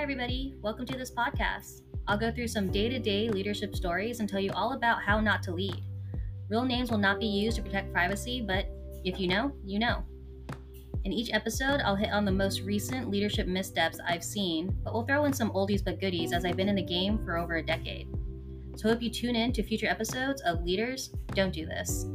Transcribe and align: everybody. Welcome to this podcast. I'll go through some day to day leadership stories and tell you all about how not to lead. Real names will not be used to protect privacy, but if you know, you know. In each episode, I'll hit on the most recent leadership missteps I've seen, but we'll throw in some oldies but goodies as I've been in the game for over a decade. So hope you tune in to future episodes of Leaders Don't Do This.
everybody. 0.00 0.54
Welcome 0.62 0.86
to 0.86 0.96
this 0.96 1.10
podcast. 1.10 1.82
I'll 2.08 2.16
go 2.16 2.32
through 2.32 2.48
some 2.48 2.72
day 2.72 2.88
to 2.88 2.98
day 2.98 3.28
leadership 3.28 3.76
stories 3.76 4.18
and 4.18 4.26
tell 4.26 4.40
you 4.40 4.50
all 4.52 4.72
about 4.72 5.02
how 5.02 5.20
not 5.20 5.42
to 5.42 5.52
lead. 5.52 5.76
Real 6.48 6.64
names 6.64 6.90
will 6.90 6.96
not 6.96 7.20
be 7.20 7.26
used 7.26 7.58
to 7.58 7.62
protect 7.62 7.92
privacy, 7.92 8.40
but 8.40 8.64
if 9.04 9.20
you 9.20 9.28
know, 9.28 9.52
you 9.62 9.78
know. 9.78 10.02
In 11.04 11.12
each 11.12 11.34
episode, 11.34 11.82
I'll 11.84 11.96
hit 11.96 12.12
on 12.12 12.24
the 12.24 12.32
most 12.32 12.62
recent 12.62 13.10
leadership 13.10 13.46
missteps 13.46 14.00
I've 14.08 14.24
seen, 14.24 14.74
but 14.82 14.94
we'll 14.94 15.04
throw 15.04 15.26
in 15.26 15.34
some 15.34 15.50
oldies 15.50 15.84
but 15.84 16.00
goodies 16.00 16.32
as 16.32 16.46
I've 16.46 16.56
been 16.56 16.70
in 16.70 16.76
the 16.76 16.82
game 16.82 17.22
for 17.22 17.36
over 17.36 17.56
a 17.56 17.62
decade. 17.62 18.08
So 18.76 18.88
hope 18.88 19.02
you 19.02 19.10
tune 19.10 19.36
in 19.36 19.52
to 19.52 19.62
future 19.62 19.86
episodes 19.86 20.40
of 20.46 20.64
Leaders 20.64 21.10
Don't 21.34 21.52
Do 21.52 21.66
This. 21.66 22.06